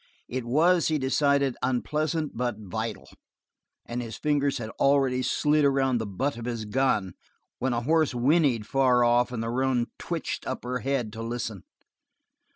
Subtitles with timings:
[0.27, 3.07] It was, he decided, unpleasant but vital,
[3.85, 7.13] and his fingers had already slid around the butt of his gun
[7.59, 11.65] when a horse whinnied far off and the roan twitched up her head to listen.